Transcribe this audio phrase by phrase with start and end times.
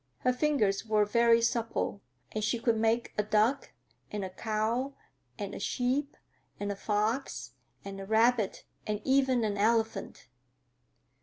[0.21, 2.01] Her fingers were very supple,
[2.31, 3.71] and she could make a duck
[4.09, 4.95] and a cow
[5.37, 6.17] and a sheep
[6.59, 7.51] and a fox
[7.85, 10.27] and a rabbit and even an elephant.